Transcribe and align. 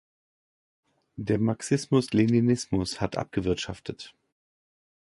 Der 1.17 1.37
Marxismus-Leninismus 1.37 2.99
hat 3.01 3.19
abgewirtschaftet. 3.19 4.15